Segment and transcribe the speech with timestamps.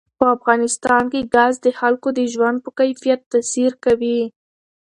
[0.19, 4.19] په افغانستان کې ګاز د خلکو د ژوند په کیفیت تاثیر کوي.